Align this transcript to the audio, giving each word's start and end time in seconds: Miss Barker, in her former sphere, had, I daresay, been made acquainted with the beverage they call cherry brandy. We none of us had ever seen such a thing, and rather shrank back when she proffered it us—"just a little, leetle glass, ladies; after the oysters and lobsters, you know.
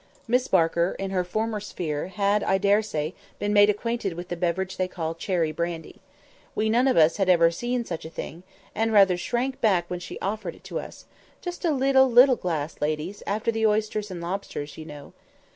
Miss 0.27 0.47
Barker, 0.47 0.95
in 0.97 1.11
her 1.11 1.23
former 1.23 1.59
sphere, 1.59 2.07
had, 2.07 2.41
I 2.43 2.57
daresay, 2.57 3.13
been 3.37 3.53
made 3.53 3.69
acquainted 3.69 4.13
with 4.13 4.29
the 4.29 4.35
beverage 4.35 4.77
they 4.77 4.87
call 4.87 5.13
cherry 5.13 5.51
brandy. 5.51 6.01
We 6.55 6.69
none 6.71 6.87
of 6.87 6.97
us 6.97 7.17
had 7.17 7.29
ever 7.29 7.51
seen 7.51 7.85
such 7.85 8.03
a 8.03 8.09
thing, 8.09 8.41
and 8.73 8.91
rather 8.91 9.15
shrank 9.15 9.61
back 9.61 9.87
when 9.91 9.99
she 9.99 10.17
proffered 10.17 10.55
it 10.55 10.67
us—"just 10.71 11.65
a 11.65 11.69
little, 11.71 12.09
leetle 12.11 12.35
glass, 12.37 12.81
ladies; 12.81 13.21
after 13.27 13.51
the 13.51 13.67
oysters 13.67 14.09
and 14.09 14.21
lobsters, 14.21 14.75
you 14.75 14.85
know. 14.85 15.13